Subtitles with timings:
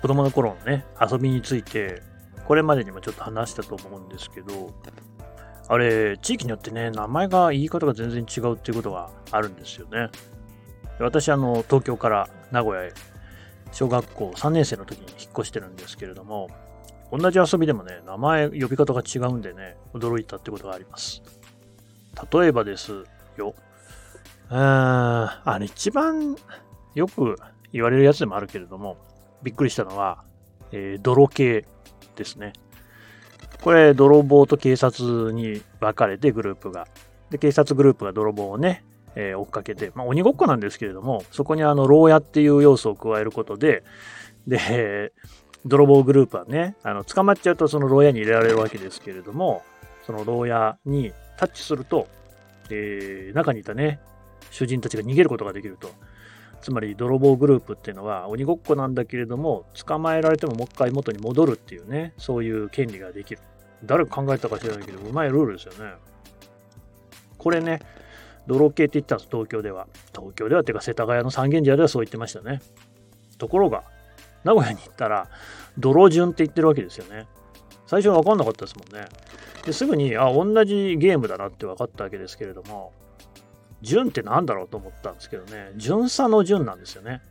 [0.00, 2.02] 子供の頃のね、遊びについて、
[2.46, 4.72] これまでにもちょっと話したと思うんですけど、
[5.68, 10.10] あれ、地域によってね、名前が言い方が全然違うっていうことがあるんですよね。
[10.98, 12.92] 私、あの、東京から名古屋へ、
[13.72, 16.48] 小学校3年生の時に引っ越してるんですけれども、
[17.12, 21.22] 同じ遊びでもね、名前、呼び方が違うんでね、驚いたってことがあります。
[22.32, 23.04] 例えばです
[23.36, 23.54] よ。
[24.50, 26.36] うーん、あの、一番
[26.94, 27.36] よく
[27.72, 28.96] 言われるやつでもあるけれども、
[29.42, 30.22] びっくりしたのは、
[30.72, 31.64] えー、泥系
[32.16, 32.52] ですね。
[33.62, 36.86] これ、泥棒と警察に分かれてグループが。
[37.30, 38.84] で、警察グループが泥棒をね、
[39.14, 43.82] えー、追っかけて、まあ、鬼ごっこなんですけれども、そこにあの、牢屋っていう要素を加えることで、
[44.46, 45.12] で、
[45.66, 49.62] 泥棒グループはね、あの、捕まっちゃうとその牢屋に入れられるわけですけれども、
[50.06, 52.08] その牢屋にタッチすると、
[52.70, 54.00] えー、中にいたね、
[54.50, 55.90] 主人たちが逃げることができると。
[56.62, 63.40] つまり泥棒グループっていうのは鬼ごっこなんだけれども捕まえられてももう一回元に戻るっていうねそういう権利ができる。
[63.84, 65.94] 誰が考えたか知らないけどうまいルールですよね。
[67.38, 67.80] これね
[68.46, 72.60] 泥系って言ったんです東京では東京ではっていうか世田谷の三軒茶屋ではそう言ってましたね。
[73.38, 73.84] ところが
[74.44, 75.28] 名古屋に行ったら
[75.78, 77.26] 泥順って言ってるわけですよね。
[77.86, 79.08] 最初は分かんなかったですもんね。
[79.64, 82.92] ですぐにあ同じゲームだなって分かったわけですけれども
[83.82, 87.22] 順って何だろうと思ったんですけどね、巡査の順なんですよね。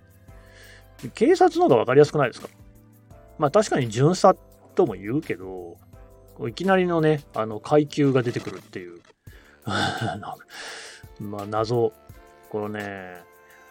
[1.13, 2.49] 警察の方が分かりやすくないですか？
[3.37, 4.35] まあ確かに巡査
[4.75, 5.77] とも言うけど、
[6.47, 8.99] いきなりのね、あの階級が出てくるっていう。
[11.19, 11.93] まあ謎。
[12.49, 13.21] このね、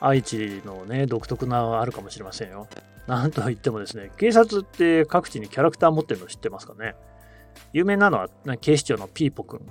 [0.00, 2.68] 愛知のね、独特なあるかもしれませんよ。
[3.08, 6.94] なんと言ってもですね、警察って各地にキャラクター持ってるの知ってますかね？
[7.72, 8.28] 有名なのは
[8.60, 9.66] 警視庁のピーポくん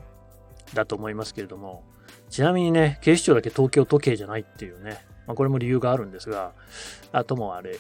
[0.73, 1.83] だと思いますけれども、
[2.30, 6.53] ちなみにね、警視庁だけ東京都警じゃないっていうね、まあ、これも理由があるんですが、
[7.11, 7.78] あともあれ、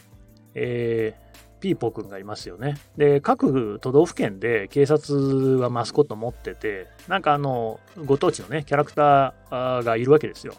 [0.53, 2.77] えー、ピーポくんがいますよね。
[2.97, 10.53] で、各都道府県で警察はマスコット持ってて、なんかあの、ご当地のね、キャラクターがいるわけですよ。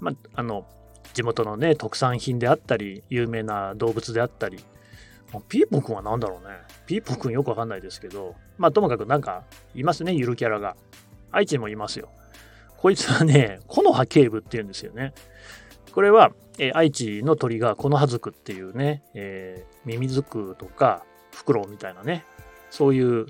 [0.00, 0.66] まあ、あの、
[1.14, 4.58] 地元のね、特産品であったり、有名な動物であったり、
[5.48, 6.54] ピーポくんは何だろうね。
[6.86, 10.76] ピーポくんよくわかんないですけど、まあともかくなんかいますね、ゆるキャラが。
[11.30, 12.08] 愛知にもいますよ。
[12.78, 15.12] こいつはね、木の葉警部っていうんですよね。
[15.92, 22.24] これは、えー、愛知の鳥が木の葉づくっていうね、えー、ミミズクとかフクロウみたいなね、
[22.70, 23.26] そういう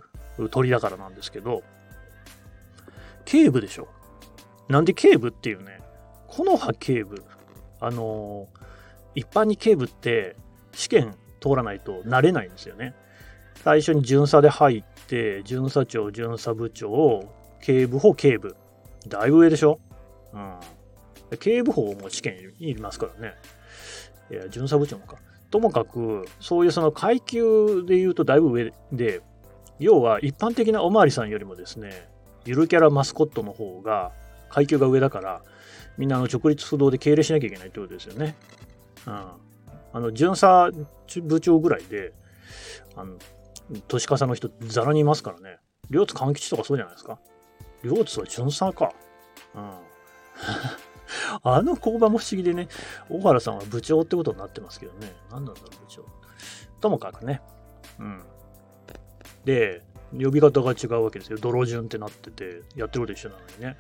[0.50, 1.62] 鳥だからなんですけど、
[3.25, 3.88] 警部でしょ。
[4.69, 5.81] なんで警部っていうね、
[6.26, 7.25] 木の葉警部。
[7.81, 10.37] あのー、一般に警部って
[10.72, 12.94] 試験通らないとなれないんですよね。
[13.64, 17.32] 最初に巡査で入って、巡査長、巡査部長、
[17.62, 18.54] 警部補、警部。
[19.08, 19.80] だいぶ上でしょ？
[20.32, 21.38] うん。
[21.38, 23.34] 警部補も試験にいますからね。
[24.30, 25.16] いや、巡査部長もか。
[25.50, 29.22] ともかく、そういうその階級で言うとだいぶ上で、
[29.78, 32.08] 要は一般的なおまわりさんよりもですね、
[32.44, 34.12] ゆるキャラマスコットの方が
[34.50, 35.42] 階級が上だから、
[35.96, 38.36] みんなあの直立不動で敬礼しなきゃいけないってことですよね。
[39.06, 39.14] うん。
[39.14, 40.70] あの、巡査
[41.22, 42.12] 部長ぐらいで、
[42.94, 43.14] あの、
[43.86, 45.58] 年笠の人ざらにいますからね。
[45.90, 47.19] 両津勘吉とかそうじゃないですか。
[47.82, 48.92] 両津は巡査か。
[49.58, 49.88] うん。
[51.42, 52.69] あの工場も不思議でね、
[53.08, 55.14] 小原さんは部長ってことになってますけどね。
[55.30, 56.04] 何なんだろう、部長。
[56.80, 57.41] ともかくね。
[57.98, 58.22] うん。
[59.44, 59.82] で、
[60.12, 61.38] 呼び方が違うわけですよ。
[61.38, 63.76] 泥順ってなってて、やってること一緒なのにね。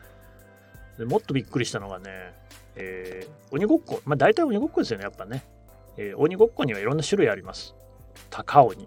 [0.98, 2.34] でもっとびっくりしたのがね、
[2.74, 4.00] えー、鬼ごっこ。
[4.04, 5.44] まあ大体鬼ごっこですよね、やっぱね。
[5.96, 7.74] えー、鬼ごっこにはいろんな種類あります。
[8.30, 8.84] 高鬼、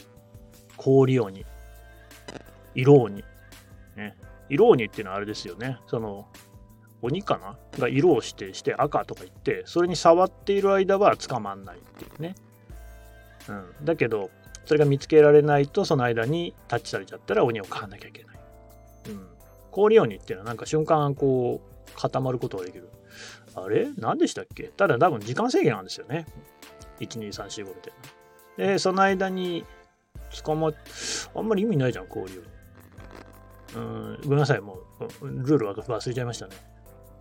[0.77, 1.45] 氷鬼、
[2.75, 3.23] 色鬼、
[3.95, 4.17] ね、
[4.49, 5.77] 色鬼っていうのはあれですよね。
[5.87, 6.27] その、
[7.01, 7.57] 鬼かな？
[7.79, 12.35] が色を指定して赤とか言って、それに触っている間は捕まんないっていうね。
[13.49, 13.85] うん。
[13.85, 14.29] だけど、
[14.65, 18.37] それが見つけられないと、その間にタッチされちゃったら鬼を飼わなきゃいけない。
[19.09, 19.27] うん。
[19.71, 22.89] 氷鬼っていうのはなんか瞬間こう固まることができる。
[23.55, 23.89] あれ？
[23.97, 24.65] 何でしたっけ？
[24.65, 26.25] ただ多分時間制限なんですよね。
[26.99, 27.93] 1、2、3、4、5みたい
[28.59, 28.65] な。
[28.73, 29.65] で、その間に
[30.43, 30.75] 捕まっ、
[31.35, 32.41] あんまり意味ないじゃん、氷鬼。
[33.73, 34.77] うん、ごめんなさい、も
[35.21, 36.55] う、ルールは忘れちゃいましたね。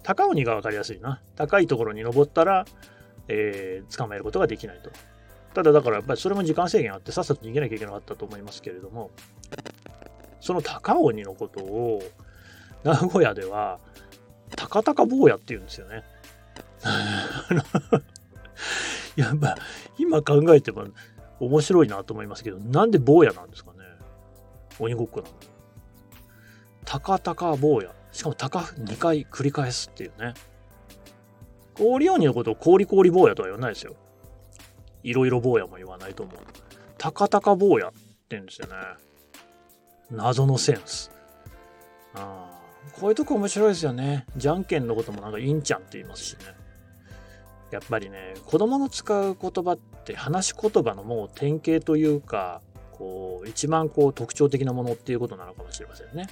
[0.03, 1.21] 高鬼が分かりやすいな。
[1.37, 2.65] 高いところに登ったら、
[3.29, 4.91] えー、捕まえることができないと。
[5.55, 9.11] ただだからやっぱりそれも時間制限あってさっさと逃げなきゃいけなかったと思いますけれども、
[10.41, 12.03] その高鬼のことを
[12.83, 13.79] 名古屋では、
[14.57, 16.05] 高々坊やって言うんですよね。
[19.17, 19.57] やっぱ
[19.99, 20.87] 今考えても
[21.41, 23.79] 面白いなと思いますけど、なんで坊やなんですかね。
[24.79, 25.49] 鬼ごっこなのに。
[26.85, 27.93] 高坊や。
[28.13, 30.35] しかも高2回繰り返すっていうね。
[31.75, 33.95] 氷鬼のことを氷氷坊やとは言わないですよ。
[35.03, 36.37] いろいろ坊やも言わないと思う。
[36.99, 37.97] たかたか坊やって
[38.31, 38.75] 言うんですよね。
[40.11, 41.11] 謎のセンス。
[42.15, 42.59] あ
[42.93, 44.27] こういうとこ面白いですよね。
[44.37, 46.41] じゃんけんのこともなんかインちゃんって言いますしね。
[47.71, 52.61] やっぱりね、子供の使う言葉って話し言葉のもう典型というか、
[52.93, 56.29] こう、一番こう特徴的なものっていうことなのかもしれませんね。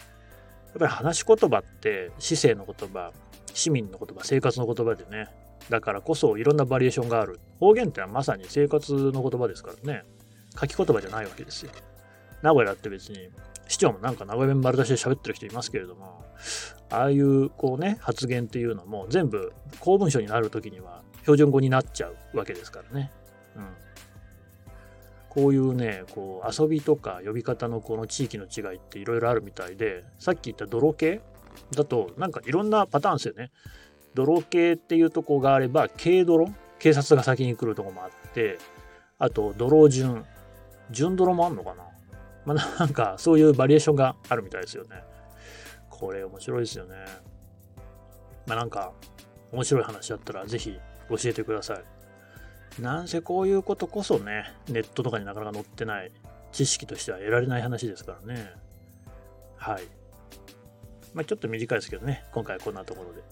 [0.68, 3.12] やっぱり話し言葉って市政の言葉、
[3.54, 5.28] 市民の言葉、生活の言葉でね、
[5.70, 7.40] だからこそいろんなバリエーションがある。
[7.60, 10.04] 方言ってのはまさに生活の言葉ですからね。
[10.58, 11.72] 書き言葉じゃないわけですよ。
[12.42, 13.30] 名古屋だって別に
[13.66, 16.24] 市長もなんか名古屋弁丸出しで喋ってる人いますけれども、
[16.90, 23.10] ああいうこうね、発言っていうのも全部公文書になるときには標準語になっちゃうわけですからね。
[23.56, 23.66] うん。
[25.30, 31.20] こういうね、こう遊びとか呼び方のこの地域の違いっていろいろあるみたいで、さっき言った泥系
[31.74, 33.50] だとなんかいろんなパターンですよね。
[34.14, 36.52] 泥系っていうとこがあれば、軽泥？
[36.78, 38.58] 警察が先に来るとこもあって、
[39.18, 40.24] あと泥順、
[40.90, 41.84] 順泥もあんのかな？
[42.44, 45.02] まあ、なんかそういうバリエーションがあるみたいですよね。
[45.90, 46.94] これ面白いですよね。
[48.46, 48.92] まあなんか
[49.52, 50.78] 面白い話あったらぜひ
[51.10, 51.84] 教えてください。
[52.80, 56.12] なんせこういうことこそね、ネットとかになかなか載ってない
[56.52, 58.50] 知識としては得られない話ですからね。
[59.56, 59.82] はい。
[61.14, 63.22] まあちょっと短いですけどね、今回はこんなところで。